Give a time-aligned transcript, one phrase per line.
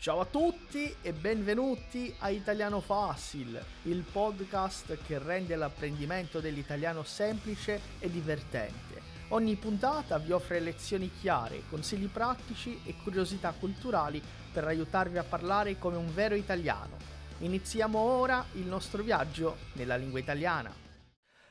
[0.00, 7.78] Ciao a tutti e benvenuti a Italiano Facile, il podcast che rende l'apprendimento dell'italiano semplice
[7.98, 9.02] e divertente.
[9.28, 15.78] Ogni puntata vi offre lezioni chiare, consigli pratici e curiosità culturali per aiutarvi a parlare
[15.78, 16.96] come un vero italiano.
[17.40, 20.72] Iniziamo ora il nostro viaggio nella lingua italiana.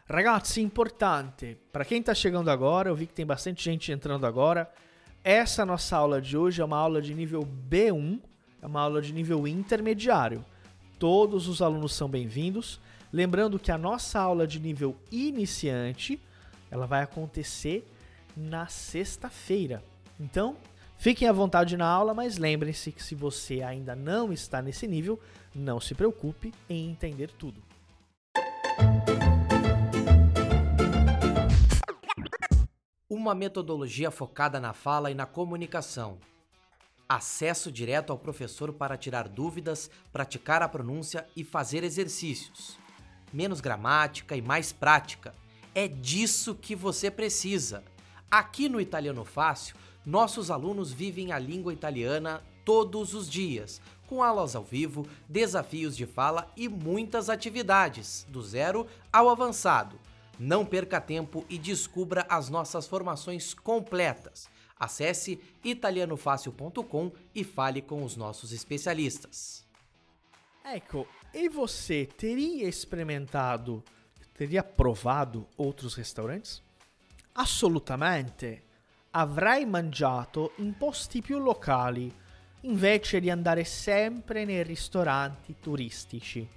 [0.07, 4.67] Ragazzi, importante, para quem está chegando agora, eu vi que tem bastante gente entrando agora.
[5.21, 8.27] Essa nossa aula de hoje é uma aula de nível B1
[8.61, 10.43] é uma aula de nível intermediário.
[10.97, 12.79] Todos os alunos são bem-vindos.
[13.11, 16.19] Lembrando que a nossa aula de nível iniciante,
[16.69, 17.89] ela vai acontecer
[18.35, 19.83] na sexta-feira.
[20.19, 20.57] Então,
[20.97, 25.19] fiquem à vontade na aula, mas lembrem-se que se você ainda não está nesse nível,
[25.55, 27.61] não se preocupe em entender tudo.
[33.09, 36.17] Uma metodologia focada na fala e na comunicação
[37.09, 42.77] acesso direto ao professor para tirar dúvidas, praticar a pronúncia e fazer exercícios.
[43.33, 45.33] Menos gramática e mais prática.
[45.73, 47.83] É disso que você precisa.
[48.29, 54.55] Aqui no Italiano Fácil, nossos alunos vivem a língua italiana todos os dias, com aulas
[54.55, 59.99] ao vivo, desafios de fala e muitas atividades, do zero ao avançado.
[60.37, 64.47] Não perca tempo e descubra as nossas formações completas
[64.79, 69.67] Acesse italianofácil.com e fale com os nossos especialistas.
[70.63, 73.83] Ecco, e você teria experimentado,
[74.33, 76.63] teria provado outros restaurantes?
[77.33, 78.63] Assolutamente.
[79.11, 82.13] Avrei mangiato in posti più locali
[82.61, 86.47] invece di andare sempre nei ristoranti turistici.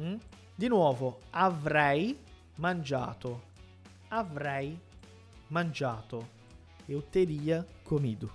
[0.00, 0.16] Mm?
[0.54, 2.18] Di nuovo, avrei
[2.56, 3.50] mangiato.
[4.08, 4.78] Avrei
[5.48, 6.40] mangiato
[6.92, 8.30] eu teria comido.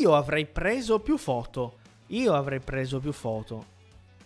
[0.00, 1.78] Io avrei preso più foto.
[2.08, 3.64] Io avrei preso più foto.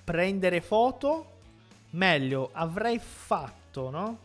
[0.04, 1.38] Prendere foto?
[1.90, 4.18] Meglio, avrei fatto, no?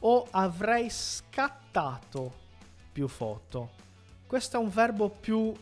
[0.00, 2.40] O avrei scattato
[2.92, 3.70] più foto.
[4.26, 5.52] Questo è un verbo più,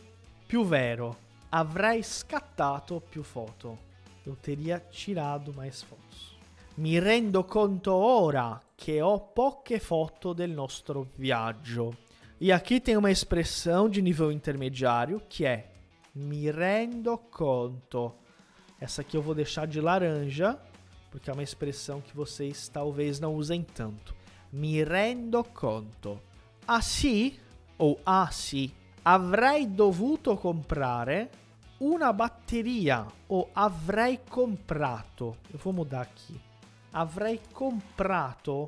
[0.45, 1.29] più vero.
[1.49, 3.89] Avrei scattato più foto.
[4.23, 6.37] Eu teria tirado mais fotos.
[6.75, 12.09] Mi rendo conto ora che ho poche foto del nostro viaggio.
[12.43, 15.69] E aqui tem uma expressão de nível intermediário que é
[16.15, 18.15] me rendo conto.
[18.79, 20.59] Essa aqui eu vou deixar de laranja,
[21.11, 24.15] porque é uma expressão que vocês talvez não usem tanto.
[24.51, 26.19] Mi rendo conto.
[26.67, 27.37] Assim,
[27.77, 28.71] ou assim,
[29.05, 31.29] avrei dovuto comprare
[31.79, 35.37] una batteria ou avrei comprato.
[35.53, 36.41] Eu vou mudar aqui.
[36.91, 38.67] Avrei comprato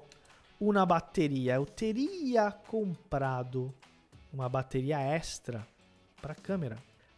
[0.67, 1.55] una batteria.
[1.55, 3.73] Eu teria comprado
[4.31, 5.67] uma bateria extra
[6.21, 6.77] para a câmera.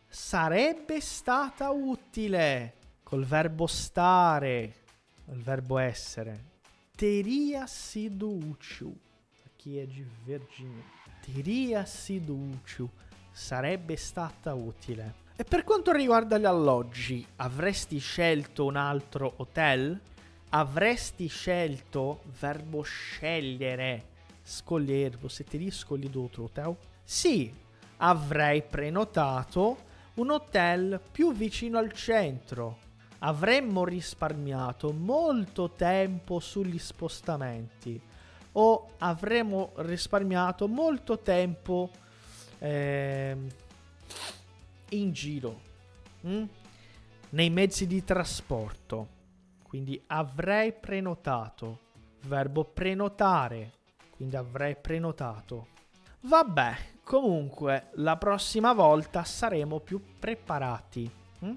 [0.09, 2.73] Sarebbe stata utile
[3.03, 4.73] col verbo stare,
[5.27, 6.53] il verbo essere.
[6.95, 8.97] Teria sido útil.
[9.45, 10.83] Aqui é de verdinho.
[11.21, 12.89] Teria sido útil.
[13.31, 15.23] Sarebbe stata utile.
[15.35, 19.99] E per quanto riguarda gli alloggi, avresti scelto un altro hotel?
[20.49, 24.05] Avresti scelto verbo scegliere,
[24.43, 26.75] escolher, você teria escolhido outro hotel?
[27.03, 27.53] Sì,
[27.97, 29.77] avrei prenotato
[30.15, 32.77] un hotel più vicino al centro.
[33.19, 37.99] Avremmo risparmiato molto tempo sugli spostamenti
[38.57, 41.89] o avremmo risparmiato molto tempo
[42.59, 43.35] eh,
[44.89, 45.61] in giro
[46.25, 46.43] mm?
[47.29, 49.14] nei mezzi di trasporto.
[49.75, 51.79] Quindi avrei prenotato.
[52.27, 53.73] Verbo prenotare.
[54.15, 55.67] Quindi avrei prenotato.
[56.21, 61.11] Vabbè, comunque la prossima volta saremo più preparati.
[61.43, 61.55] Mm?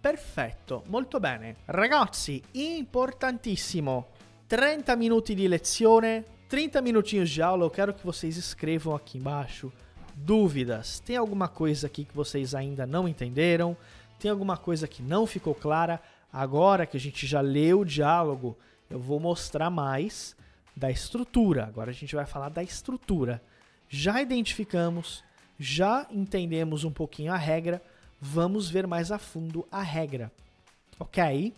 [0.00, 1.56] Perfetto, molto bene.
[1.66, 4.08] Ragazzi, importantissimo.
[4.46, 7.66] 30 minuti de lezione, 30 minutinhos de aula.
[7.66, 9.70] Eu quero que vocês escrevam aqui embaixo
[10.14, 10.98] dúvidas.
[11.00, 13.76] Tem alguma coisa aqui que vocês ainda não entenderam?
[14.18, 16.00] Tem alguma coisa que não ficou clara?
[16.32, 18.56] Agora que a gente já leu o diálogo,
[18.88, 20.36] eu vou mostrar mais
[20.76, 21.64] da estrutura.
[21.64, 23.42] Agora a gente vai falar da estrutura.
[23.88, 25.24] Já identificamos,
[25.58, 27.82] já entendemos um pouquinho a regra,
[28.20, 30.30] vamos ver mais a fundo a regra.
[30.98, 31.52] Ok?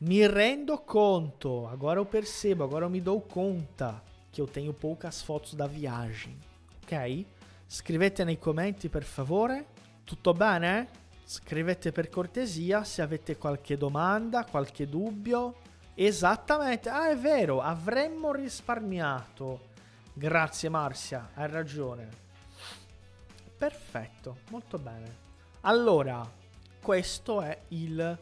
[0.00, 4.02] Me rendo conto, agora eu percebo, agora eu me dou conta
[4.32, 6.36] que eu tenho poucas fotos da viagem.
[6.82, 7.26] Ok?
[7.68, 9.64] Scrivete nei commenti per favore.
[10.04, 10.88] Tutto bene?
[11.32, 15.54] Scrivete per cortesia se avete qualche domanda, qualche dubbio.
[15.94, 19.70] Esattamente, ah è vero, avremmo risparmiato.
[20.12, 22.06] Grazie Marcia, hai ragione.
[23.56, 25.16] Perfetto, molto bene.
[25.62, 26.30] Allora,
[26.82, 28.18] questo è il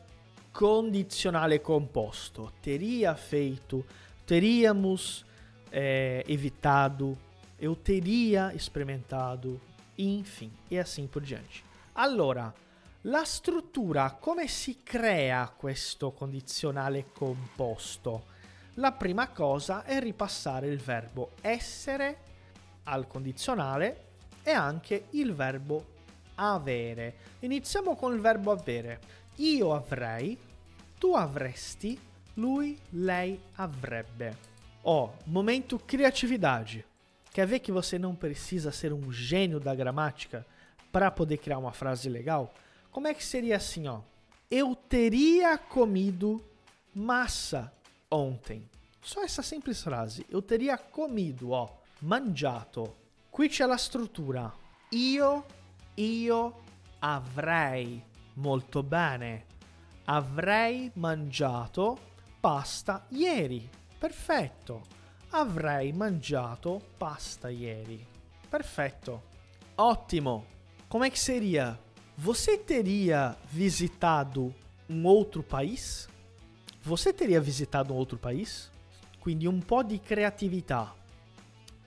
[0.52, 2.52] condizionale composto.
[2.60, 3.84] Teria feito,
[4.24, 5.24] teríamos
[5.72, 7.18] é, evitado,
[7.58, 9.60] eu teria experimentado,
[9.98, 11.64] enfim, e assim por diante.
[11.92, 12.54] Allora,
[13.02, 18.24] la struttura, come si crea questo condizionale composto?
[18.74, 22.18] La prima cosa è ripassare il verbo essere
[22.84, 24.08] al condizionale
[24.42, 25.98] e anche il verbo
[26.34, 27.16] avere.
[27.40, 29.00] Iniziamo con il verbo avere.
[29.36, 30.38] Io avrei,
[30.98, 31.98] tu avresti,
[32.34, 34.48] lui, lei avrebbe.
[34.82, 36.84] Ó, oh, momento criatividade.
[37.32, 40.44] Quer ver que você não precisa ser um gênio da gramática
[40.90, 42.52] para poder criar uma frase legal?
[42.90, 44.00] Como é que seria assim, ó?
[44.50, 46.44] Eu teria comido
[46.94, 47.72] massa
[48.10, 48.68] ontem.
[49.00, 50.26] Só essa simples frase.
[50.28, 51.68] Eu teria comido, ó,
[52.02, 52.96] mangiato.
[53.30, 54.52] Qui c'è la struttura.
[54.90, 55.46] Io,
[55.94, 56.62] io
[56.98, 58.02] avrei.
[58.34, 59.46] Molto bene.
[60.06, 61.98] Avrei mangiato
[62.40, 63.68] pasta ieri.
[63.98, 64.82] Perfetto.
[65.30, 68.04] Avrei mangiato pasta ieri.
[68.48, 69.22] Perfetto.
[69.76, 70.44] Ottimo.
[70.88, 71.78] Como é que seria?
[72.22, 74.54] Você teria visitado
[74.90, 76.06] um outro país?
[76.82, 78.70] Você teria visitado um outro país?
[79.18, 80.94] Quindi un po' di creatività.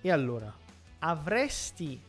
[0.02, 0.52] E allora,
[0.98, 2.02] avresti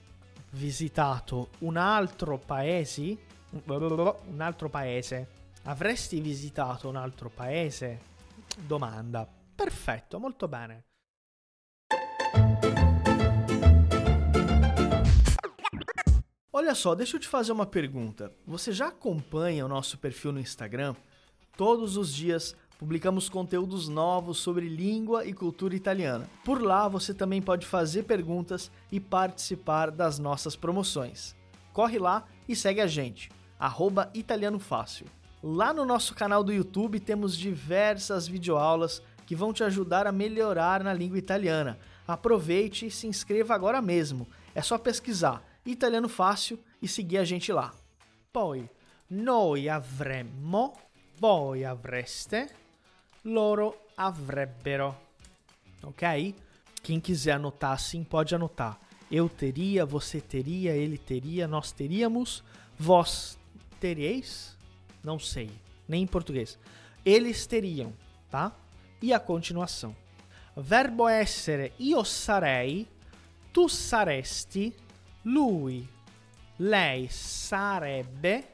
[0.52, 3.18] visitato un altro paese?
[3.66, 5.28] Un altro paese?
[5.64, 8.00] Avresti visitato un altro paese?
[8.56, 9.28] Domanda.
[9.54, 10.84] Perfetto, molto bene.
[16.56, 18.30] Olha só, deixa eu te fazer uma pergunta.
[18.46, 20.94] Você já acompanha o nosso perfil no Instagram?
[21.56, 26.30] Todos os dias publicamos conteúdos novos sobre língua e cultura italiana.
[26.44, 31.34] Por lá você também pode fazer perguntas e participar das nossas promoções.
[31.72, 35.06] Corre lá e segue a gente, arroba Italiano Fácil.
[35.42, 40.84] Lá no nosso canal do YouTube temos diversas videoaulas que vão te ajudar a melhorar
[40.84, 41.80] na língua italiana.
[42.06, 44.28] Aproveite e se inscreva agora mesmo.
[44.54, 47.74] É só pesquisar Italiano Fácil e seguir a gente lá.
[48.32, 48.68] Poi,
[49.08, 50.74] noi avremmo,
[51.18, 52.48] voi avreste,
[53.24, 54.94] loro avrebbero.
[55.82, 56.34] Ok?
[56.82, 58.78] Quem quiser anotar assim pode anotar.
[59.10, 62.42] Eu teria, você teria, ele teria, nós teríamos,
[62.78, 63.38] vós
[63.80, 64.56] teríeis?
[65.02, 65.50] Não sei,
[65.88, 66.58] nem em português.
[67.04, 67.92] Eles teriam,
[68.30, 68.52] tá?
[69.00, 69.94] E a continuação.
[70.56, 72.88] Verbo essere io sarei,
[73.52, 74.74] tu saresti,
[75.24, 75.88] lui,
[76.58, 78.44] lei sarebbe,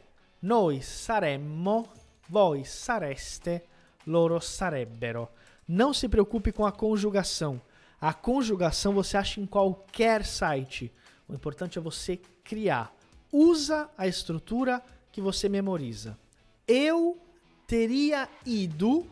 [0.43, 1.88] noi saremmo,
[2.28, 3.64] voi sareste,
[4.06, 5.28] loro sarebbero.
[5.67, 7.61] Não se preocupe com a conjugação.
[8.00, 10.93] A conjugação você acha em qualquer site.
[11.28, 12.94] O importante é você criar.
[13.32, 14.82] Usa a estrutura
[15.12, 16.19] que você memoriza.
[16.67, 17.19] Eu
[17.67, 19.06] teria ido,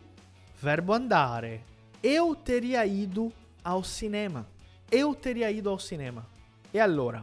[0.60, 1.60] verbo andare.
[2.02, 3.32] Eu teria ido
[3.62, 4.46] ao cinema.
[4.90, 6.26] Eu teria ido ao cinema.
[6.72, 7.22] E allora,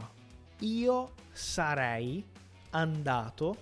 [0.59, 2.23] io sarei
[2.71, 3.57] andato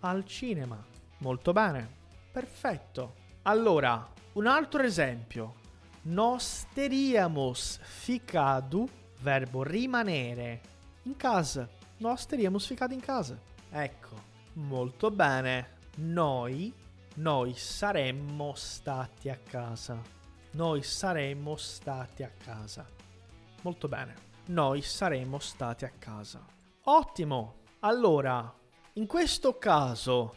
[0.00, 0.82] al cinema.
[1.18, 1.96] Molto bene.
[2.30, 3.14] Perfetto.
[3.42, 5.54] Allora, un altro esempio.
[6.02, 8.88] Nos teríamos ficado,
[9.20, 10.60] verbo rimanere,
[11.04, 11.68] in casa.
[11.98, 13.38] Nós teríamos ficado in casa.
[13.70, 14.16] Ecco,
[14.54, 15.76] molto bene.
[15.96, 16.72] Noi,
[17.16, 20.00] noi saremmo stati a casa.
[20.52, 22.86] Noi saremmo stati a casa.
[23.62, 24.27] Molto bene.
[24.48, 26.44] Noi saremmo stati a casa.
[26.84, 27.56] Ottimo.
[27.80, 28.52] Allora,
[28.94, 30.34] in questo caso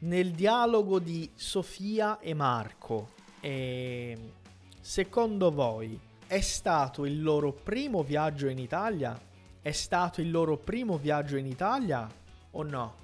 [0.00, 4.32] nel dialogo di Sofia e Marco, eh,
[4.80, 9.18] secondo voi è stato il loro primo viaggio in Italia?
[9.60, 12.08] È stato il loro primo viaggio in Italia
[12.50, 12.94] o no?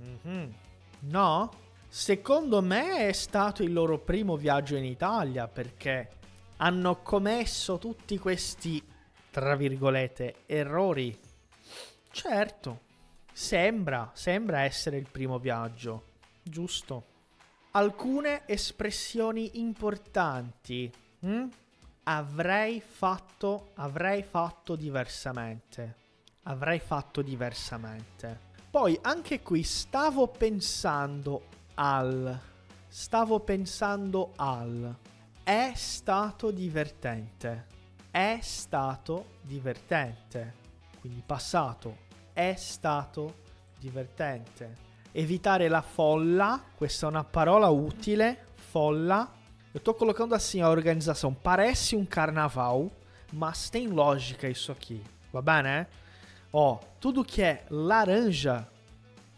[0.00, 0.50] Mm-hmm.
[1.00, 1.50] No?
[1.86, 6.10] Secondo me è stato il loro primo viaggio in Italia perché
[6.56, 8.82] hanno commesso tutti questi,
[9.30, 11.18] tra virgolette, errori.
[12.10, 12.80] Certo,
[13.32, 16.08] sembra, sembra essere il primo viaggio
[16.42, 17.04] giusto.
[17.72, 20.90] Alcune espressioni importanti.
[21.20, 21.46] Hm?
[22.04, 25.96] Avrei fatto, avrei fatto diversamente.
[26.44, 28.48] Avrei fatto diversamente.
[28.70, 31.42] Poi anche qui stavo pensando
[31.74, 32.38] al.
[32.88, 34.96] Stavo pensando al.
[35.44, 37.78] È stato divertente.
[38.10, 40.54] È stato divertente.
[41.00, 42.08] Quindi passato.
[42.32, 43.34] È stato
[43.78, 49.28] divertente evitare la folla, questa è una parola utile, folla.
[49.72, 52.90] Eu tô colocando assim a organização, parece um carnaval,
[53.32, 55.00] mas tem lógica isso aqui,
[55.32, 55.86] va bene?
[56.52, 58.68] Ó, tudo que é laranja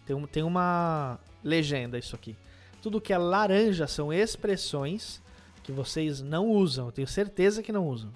[0.06, 2.34] tem, tem uma legenda isso aqui.
[2.80, 5.20] Tudo que é laranja são expressões
[5.62, 8.10] que vocês não usam, eu tenho certeza que não usam.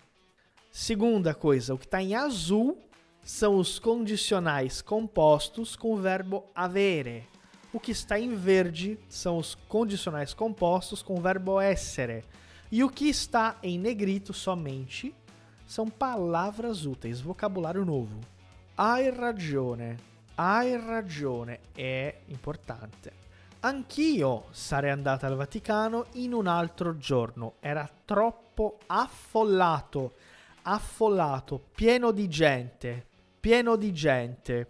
[0.79, 2.77] Segunda coisa, o que está em azul
[3.25, 7.27] são os condicionais compostos com o verbo avere.
[7.73, 12.25] O que está em verde são os condicionais compostos com o verbo essere.
[12.71, 15.15] E o que está em negrito somente
[15.67, 18.21] são palavras úteis, vocabulário novo.
[18.77, 19.97] Hai ragione.
[20.35, 23.11] Hai ragione è importante.
[23.61, 27.55] Anch'io sarei andata al Vaticano in un altro giorno.
[27.61, 30.13] Era troppo affollato,
[30.69, 33.07] affollato, pieno di gente,
[33.39, 34.67] pieno di gente.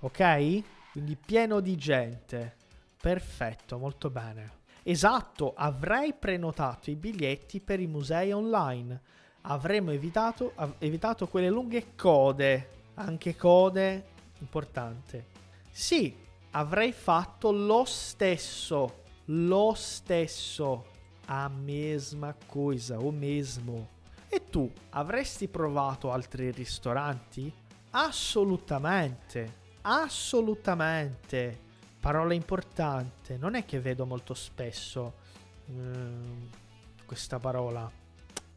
[0.00, 0.62] Ok?
[0.92, 2.56] Quindi pieno di gente.
[3.00, 4.62] Perfetto, molto bene.
[4.82, 9.00] Esatto, avrei prenotato i biglietti per i musei online.
[9.42, 12.70] Avremmo evitato, evitato quelle lunghe code.
[12.94, 14.04] Anche code,
[14.40, 15.26] importante.
[15.70, 16.16] Sì,
[16.52, 19.02] avrei fatto lo stesso.
[19.26, 20.86] Lo stesso.
[21.26, 23.93] A mesma coisa, o mesmo.
[24.54, 27.52] Tu avresti provato altri ristoranti?
[27.90, 29.62] Assolutamente.
[29.80, 31.58] Assolutamente
[31.98, 35.14] parola importante, non è che vedo molto spesso
[35.66, 36.48] ehm,
[37.04, 37.90] questa parola.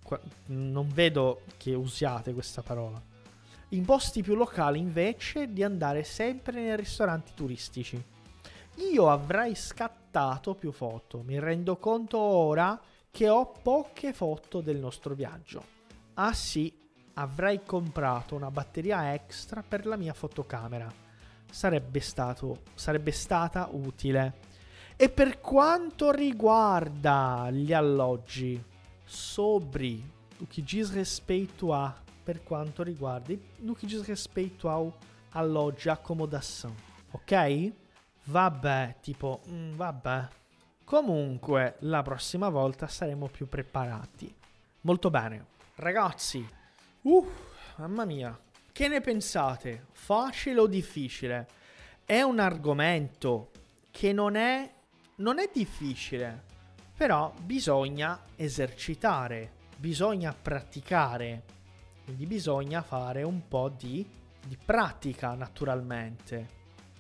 [0.04, 3.02] Qua, non vedo che usiate questa parola.
[3.70, 8.00] In posti più locali invece di andare sempre nei ristoranti turistici.
[8.92, 15.16] Io avrei scattato più foto, mi rendo conto ora che ho poche foto del nostro
[15.16, 15.77] viaggio.
[16.20, 16.72] Ah sì,
[17.14, 21.06] avrei comprato una batteria extra per la mia fotocamera
[21.50, 24.46] sarebbe, stato, sarebbe stata utile.
[24.96, 28.62] E per quanto riguarda gli alloggi,
[29.04, 34.96] sobre o diz respeito a, per quanto riguarda, no que diz respeito ao
[35.32, 36.74] alloggi, accomodação,
[37.12, 37.72] ok?
[38.26, 40.28] Vabbè, tipo, mm, vabbè.
[40.84, 44.34] Comunque, la prossima volta saremo più preparati.
[44.82, 45.56] Molto bene.
[45.80, 46.44] Ragazzi,
[47.04, 47.32] uh,
[47.76, 48.36] mamma mia,
[48.72, 49.86] che ne pensate?
[49.92, 51.48] Facile o difficile?
[52.04, 53.52] È un argomento
[53.92, 54.74] che non è,
[55.18, 56.46] non è difficile,
[56.96, 61.44] però bisogna esercitare, bisogna praticare,
[62.06, 64.04] quindi bisogna fare un po' di,
[64.48, 66.48] di pratica naturalmente.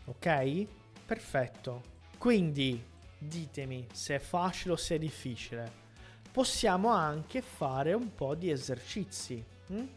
[0.06, 0.68] Ok?
[1.04, 1.82] Perfetto.
[2.20, 2.80] Quindi
[3.18, 5.87] ditemi se è facile o se è difficile.
[6.38, 9.44] Possiamo anche fare un po' di esercizi.
[9.70, 9.88] Hm?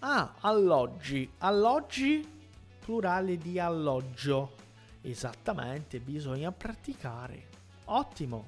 [0.00, 1.32] Ah, alloggi.
[1.38, 2.28] Alloggi,
[2.78, 4.52] plurale di alloggio.
[5.00, 7.46] Esattamente, bisogna praticare.
[7.86, 8.44] Ottimo,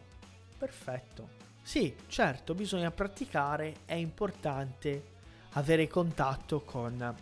[0.59, 1.31] perfetto.
[1.63, 5.05] Sì, certo, bisogna praticare, è importante
[5.53, 7.17] avere contatto con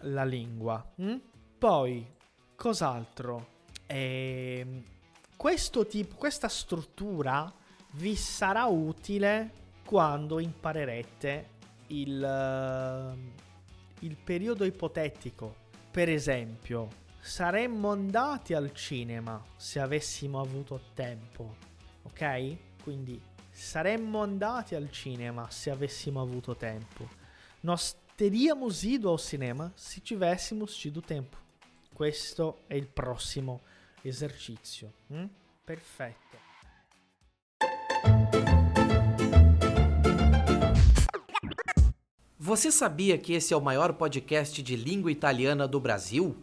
[0.00, 0.84] la lingua.
[0.96, 1.16] Hm?
[1.58, 2.04] Poi,
[2.56, 3.46] cos'altro?
[3.86, 4.82] Eh,
[5.36, 7.54] questo tipo, questa struttura
[7.92, 9.58] vi sarà utile
[9.90, 11.48] quando imparerete
[11.88, 13.18] il
[14.00, 15.68] il periodo ipotetico.
[15.90, 21.56] Per esempio, saremmo andati al cinema se avessimo avuto tempo,
[22.02, 22.82] ok?
[22.84, 23.20] Quindi
[23.50, 27.08] saremmo andati al cinema se avessimo avuto tempo.
[27.62, 31.36] Nós teríamos ido ao cinema se tivéssemos tido tempo.
[31.92, 33.62] Questo è il prossimo
[34.02, 34.92] esercizio.
[35.12, 35.26] Mm?
[35.64, 36.49] Perfetto.
[42.42, 46.34] Você sabia que esse é o maior podcast de língua italiana do Brasil?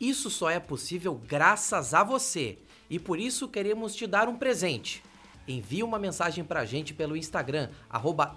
[0.00, 2.56] Isso só é possível graças a você
[2.88, 5.02] e por isso queremos te dar um presente.
[5.48, 7.68] Envie uma mensagem pra gente pelo Instagram,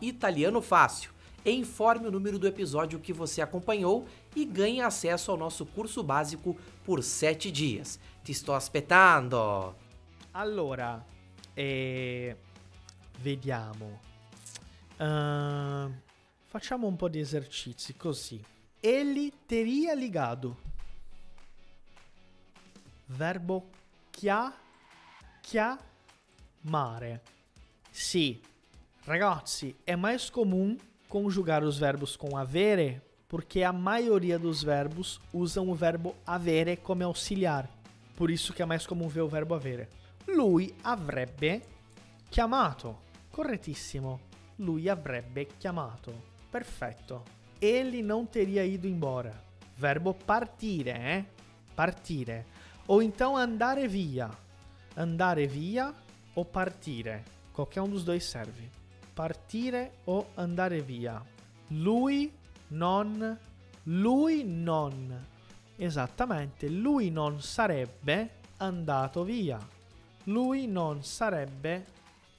[0.01, 1.11] italianofácil,
[1.45, 6.01] e informe o número do episódio que você acompanhou e ganhe acesso ao nosso curso
[6.01, 7.99] básico por 7 dias.
[8.23, 9.75] Te estou aspettando!
[10.33, 11.05] Allora,
[11.55, 12.35] eh,
[13.19, 14.01] vediamo.
[14.99, 16.12] Uh...
[16.53, 18.39] Facciamo un po' di esercizi così.
[18.79, 20.55] Ele teria ligado.
[23.07, 23.69] Verbo
[24.11, 24.53] chia,
[25.41, 27.23] chiamare.
[27.89, 28.39] Sì,
[29.03, 35.69] ragazzi, é mais comum conjugar os verbos com avere porque a maioria dos verbos usam
[35.69, 37.67] o verbo avere come auxiliar.
[38.15, 39.89] Por isso que é mais comum ver o verbo avere.
[40.27, 41.63] Lui avrebbe
[42.29, 42.95] chiamato.
[43.31, 44.19] Correttissimo.
[44.57, 46.32] Lui avrebbe chiamato.
[46.53, 47.23] Perfetto.
[47.59, 49.33] Ele não teria ido embora.
[49.75, 51.25] Verbo partire, eh?
[51.75, 52.45] Partire.
[52.85, 54.29] Ou então andare via.
[54.95, 55.91] Andare via
[56.35, 57.23] ou partire.
[57.53, 58.69] Qualquer um dos dois serve.
[59.15, 61.25] Partire ou andare via.
[61.71, 62.31] Lui
[62.69, 63.35] non.
[63.85, 65.25] Lui non.
[65.75, 69.57] Esattamente, lui non sarebbe andato via.
[70.25, 71.83] Lui non sarebbe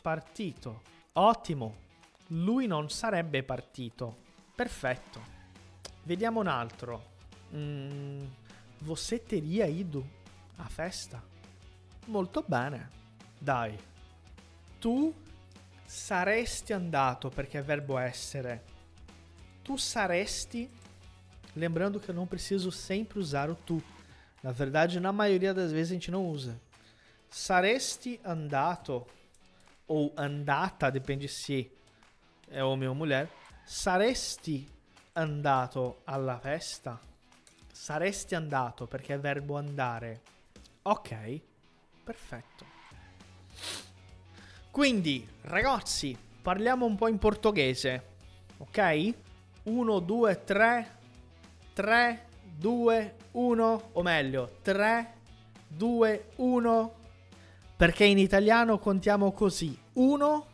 [0.01, 0.83] partito.
[1.15, 1.83] Ottimo.
[2.29, 4.17] Lui non sarebbe partito.
[4.55, 5.21] Perfetto.
[6.05, 7.13] Vediamo un altro.
[7.55, 8.25] Mm,
[8.79, 10.07] você teria ido
[10.57, 11.23] à festa?
[12.07, 12.91] Molto bene.
[13.39, 13.77] Dai.
[14.79, 15.15] Tu
[15.85, 18.65] saresti andato, perché è verbo essere.
[19.63, 20.71] Tu saresti.
[21.55, 23.83] Lembrando que eu não preciso sempre usar o tu.
[24.43, 26.61] Na verdade, na maioria das vezes a gente não usa.
[27.31, 29.07] Saresti andato
[29.87, 31.71] ou andata, depende se
[32.49, 33.29] é homem ou mulher.
[33.65, 34.69] Saresti
[35.13, 37.01] andato alla festa?
[37.73, 40.21] Saresti andato perché è verbo andare.
[40.83, 41.41] Ok,
[42.05, 42.65] perfetto.
[44.71, 48.13] Quindi, ragazzi, parliamo un po' in portoghese.
[48.59, 49.15] Ok?
[49.65, 50.97] 1, 2, 3,
[51.73, 55.15] 3, 2, 1, o meglio, 3,
[55.69, 56.95] 2, 1.
[57.77, 59.77] Perché in italiano contiamo così.
[59.95, 60.47] 1,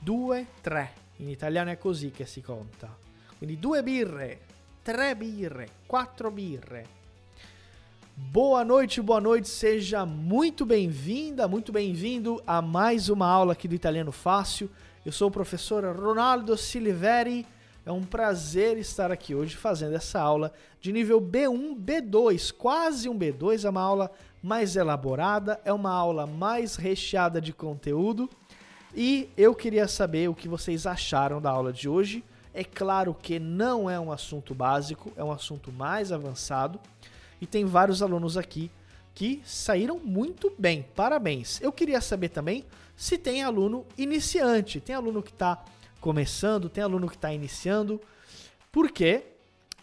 [0.00, 0.97] 2, 3.
[1.20, 2.96] In italiano è così che si conta.
[3.36, 4.40] Quindi due birre,
[4.82, 6.96] tre birre, quattro birre.
[8.14, 13.74] Boa noite, boa noite, seja muito bem-vinda, muito bem-vindo a mais uma aula aqui do
[13.74, 14.70] Italiano Fácil.
[15.04, 17.44] Eu sou o professor Ronaldo Siliveri.
[17.84, 23.18] É um prazer estar aqui hoje fazendo essa aula de nível B1, B2, quase um
[23.18, 24.10] B2, é uma aula
[24.42, 28.28] mais elaborada, é uma aula mais recheada de conteúdo.
[28.94, 32.24] E eu queria saber o que vocês acharam da aula de hoje.
[32.54, 36.80] É claro que não é um assunto básico, é um assunto mais avançado.
[37.40, 38.70] E tem vários alunos aqui
[39.14, 40.86] que saíram muito bem.
[40.94, 41.60] Parabéns.
[41.60, 42.64] Eu queria saber também
[42.96, 45.64] se tem aluno iniciante, tem aluno que está
[46.00, 48.00] começando, tem aluno que está iniciando,
[48.72, 49.22] porque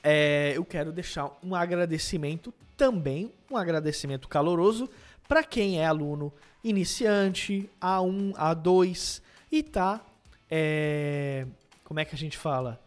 [0.03, 4.89] é, eu quero deixar um agradecimento também, um agradecimento caloroso
[5.27, 6.33] para quem é aluno
[6.63, 10.01] iniciante, A1, A2 e tá,
[10.49, 11.45] é,
[11.83, 12.81] como é que a gente fala?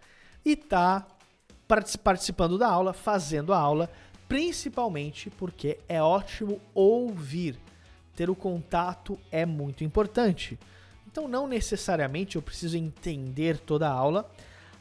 [0.44, 1.06] E tá
[2.02, 3.90] participando da aula, fazendo a aula,
[4.28, 7.58] principalmente porque é ótimo ouvir.
[8.16, 10.58] Ter o contato é muito importante.
[11.06, 14.28] Então, não necessariamente eu preciso entender toda a aula,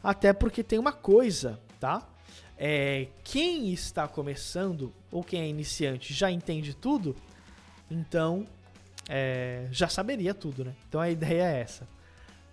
[0.02, 2.06] até porque tem uma coisa, tá?
[2.56, 7.14] É, quem está começando ou quem é iniciante já entende tudo,
[7.90, 8.46] então
[9.08, 10.74] é, já saberia tudo, né?
[10.88, 11.88] Então a ideia é essa.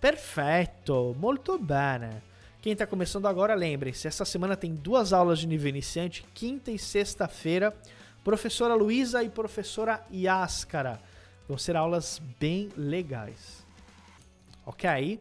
[0.00, 2.22] Perfeito, molto bene.
[2.60, 6.78] Quem está começando agora, lembrem-se, essa semana tem duas aulas de nível iniciante, quinta e
[6.78, 7.72] sexta-feira,
[8.24, 11.00] professora Luísa e professora Yáscara.
[11.48, 13.64] Vão ser aulas bem legais.
[14.64, 15.20] Ok?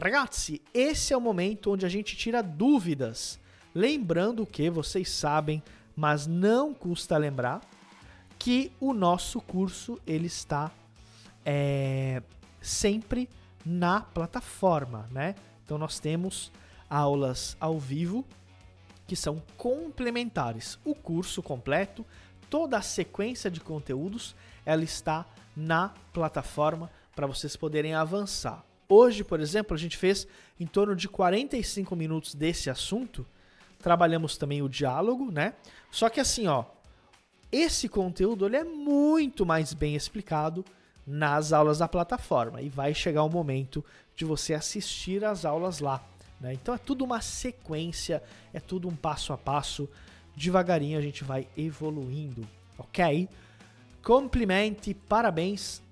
[0.00, 3.38] Ragazzi, esse é o momento onde a gente tira dúvidas.
[3.74, 5.62] Lembrando que vocês sabem,
[5.94, 7.60] mas não custa lembrar,
[8.38, 10.70] que o nosso curso ele está
[11.44, 12.22] é,
[12.60, 13.28] sempre
[13.64, 15.34] na plataforma, né?
[15.64, 16.52] Então nós temos
[16.88, 18.24] aulas ao vivo
[19.06, 20.78] que são complementares.
[20.84, 22.04] O curso completo,
[22.48, 28.64] toda a sequência de conteúdos, ela está na plataforma para vocês poderem avançar.
[28.88, 30.26] Hoje, por exemplo, a gente fez
[30.58, 33.26] em torno de 45 minutos desse assunto.
[33.78, 35.54] Trabalhamos também o diálogo, né?
[35.90, 36.64] Só que assim, ó,
[37.50, 40.64] esse conteúdo ele é muito mais bem explicado
[41.06, 43.82] nas aulas da plataforma e vai chegar o momento
[44.14, 46.04] de você assistir às aulas lá.
[46.40, 46.52] Né?
[46.52, 49.88] Então é tudo uma sequência, é tudo um passo a passo.
[50.36, 53.28] Devagarinho a gente vai evoluindo, ok?
[54.02, 55.82] Complimente, parabéns.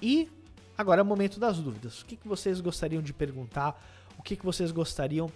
[0.00, 0.28] E
[0.76, 2.02] agora é o momento das dúvidas.
[2.02, 3.82] O que, que vocês gostariam de perguntar?
[4.18, 5.30] O que, que vocês gostariam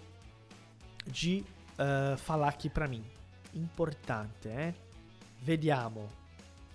[1.06, 3.02] de uh, falar aqui para mim?
[3.54, 4.74] Importante, eh?
[5.40, 6.10] Vediamo.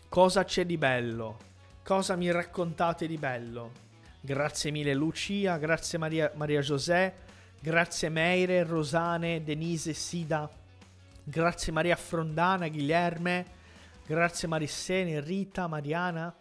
[0.10, 1.38] Cosa c'è di bello?
[1.84, 3.72] Cosa mi raccontate di bello?
[4.22, 7.14] Grazie mille Lucia, grazie Maria, Maria José,
[7.60, 10.50] grazie Meire, Rosane, Denise, Sida,
[11.24, 13.46] grazie Maria Frondana, Guilherme,
[14.06, 16.34] grazie Marissene, Rita, Mariana,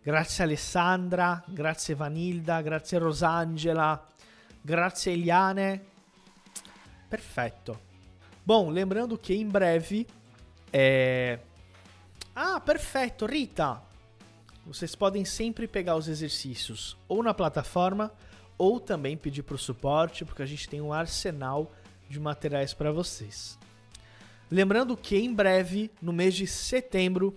[0.00, 4.06] grazie Alessandra, grazie Vanilda, grazie Rosangela,
[4.60, 5.84] grazie Eliane.
[7.08, 7.90] Perfetto.
[8.44, 10.06] Bom, lembrando que em breve
[10.72, 11.38] É...
[12.34, 13.82] Ah, perfeito, Rita!
[14.66, 18.12] Vocês podem sempre pegar os exercícios ou na plataforma
[18.56, 21.70] ou também pedir para o suporte, porque a gente tem um arsenal
[22.08, 23.58] de materiais para vocês.
[24.50, 27.36] Lembrando que em breve, no mês de setembro,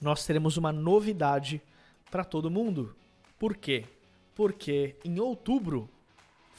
[0.00, 1.62] nós teremos uma novidade
[2.10, 2.94] para todo mundo.
[3.38, 3.84] Por quê?
[4.34, 5.88] Porque em outubro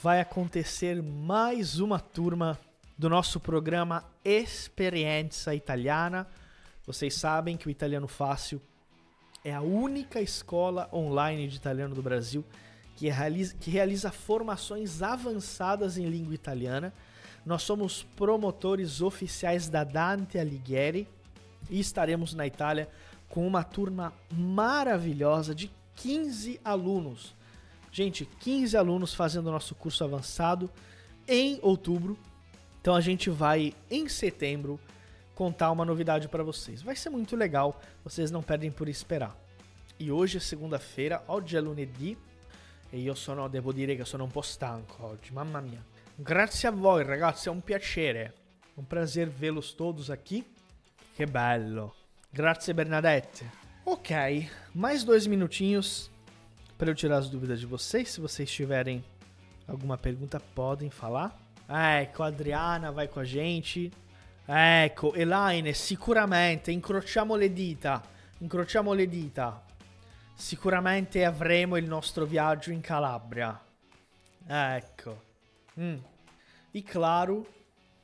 [0.01, 2.59] vai acontecer mais uma turma
[3.01, 6.27] do nosso programa Experiência Italiana.
[6.85, 8.61] Vocês sabem que o Italiano Fácil
[9.43, 12.45] é a única escola online de italiano do Brasil
[12.95, 16.93] que realiza, que realiza formações avançadas em língua italiana.
[17.43, 21.07] Nós somos promotores oficiais da Dante Alighieri
[21.71, 22.87] e estaremos na Itália
[23.27, 27.33] com uma turma maravilhosa de 15 alunos.
[27.91, 30.69] Gente, 15 alunos fazendo nosso curso avançado
[31.27, 32.15] em outubro.
[32.81, 34.79] Então a gente vai em setembro
[35.35, 36.81] contar uma novidade para vocês.
[36.81, 39.37] Vai ser muito legal, vocês não perdem por esperar.
[39.99, 42.17] E hoje é segunda-feira, oggi è lunedì
[42.91, 45.83] e io sono, devo dire che sono un po' stanco oggi, mamma mia.
[46.15, 48.33] Grazie a voi ragazzi, è un piacere,
[48.75, 50.43] un prazer vê-los todos aqui.
[51.15, 51.93] Que bello.
[52.31, 53.45] Grazie Bernadette.
[53.83, 56.09] Ok, mais dois minutinhos
[56.77, 58.09] para eu tirar as dúvidas de vocês.
[58.09, 59.03] Se vocês tiverem
[59.67, 61.40] alguma pergunta, podem falar.
[61.73, 63.89] Ecco, Adriana vai com a gente.
[64.45, 68.03] Ecco, Elaine, sicuramente incrociamo le dita.
[68.41, 69.63] Incrociamo le dita.
[70.35, 73.57] Sicuramente avremo il nostro viaggio in Calabria.
[74.45, 75.21] Ecco.
[75.77, 76.01] Hum.
[76.73, 77.47] E claro,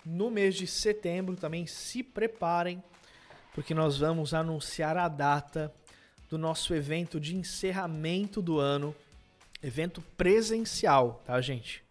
[0.06, 2.82] no mês de setembro também se preparem,
[3.53, 5.73] porque nós vamos anunciar a data
[6.30, 8.95] do nosso evento de encerramento do ano.
[9.62, 11.87] Evento presencial, tá, gente?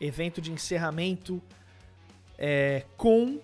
[0.00, 1.42] Evento de encerramento
[2.38, 3.40] é, com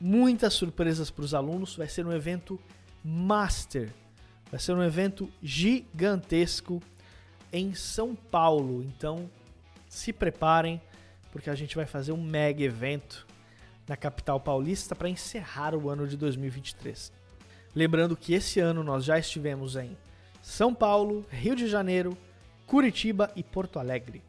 [0.00, 1.76] muitas surpresas para os alunos.
[1.76, 2.58] Vai ser um evento
[3.04, 3.92] master
[4.50, 6.80] Vai ser um evento gigantesco
[7.52, 8.82] em São Paulo.
[8.84, 9.28] Então,
[9.88, 10.80] se preparem,
[11.32, 13.26] porque a gente vai fazer um mega evento
[13.88, 17.12] na capital paulista para encerrar o ano de 2023.
[17.74, 19.96] Lembrando que esse ano nós já estivemos em
[20.40, 22.16] São Paulo, Rio de Janeiro,
[22.66, 24.22] Curitiba e Porto Alegre.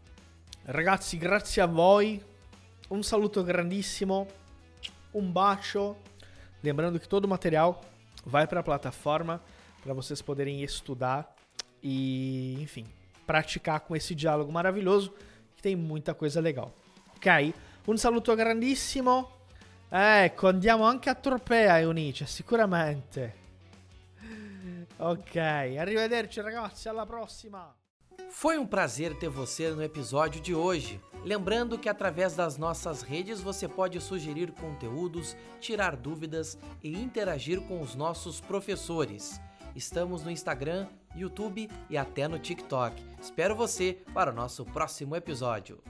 [0.69, 2.21] Ragazzi, grazie a voi.
[2.91, 4.27] Um saluto grandissimo.
[5.13, 5.95] Um bacio.
[6.61, 7.81] Lembrando que todo o material
[8.25, 9.41] vai para a plataforma
[9.81, 11.33] para vocês poderem estudar
[11.81, 12.85] e, enfim,
[13.25, 15.13] praticar com esse diálogo maravilhoso
[15.55, 16.73] que tem muita coisa legal.
[17.15, 17.53] Ok?
[17.87, 19.31] Un saluto grandissimo.
[19.89, 23.33] Ecco, andiamo anche a Tropea, Eunice, sicuramente.
[24.97, 27.73] Ok, arrivederci ragazzi, alla prossima.
[28.29, 31.01] Foi um prazer ter você no episódio de hoje.
[31.23, 37.81] Lembrando que através das nossas redes você pode sugerir conteúdos, tirar dúvidas e interagir com
[37.81, 39.41] os nossos professores.
[39.75, 43.01] Estamos no Instagram, YouTube e até no TikTok.
[43.19, 45.81] Espero você para o nosso próximo episódio.